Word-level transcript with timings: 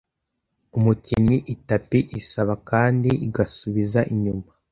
umukinnyi 0.77 1.37
itapi 1.53 1.99
isaba 2.19 2.53
kandi 2.69 3.09
igasubiza 3.27 3.99
inyuma 4.13 4.47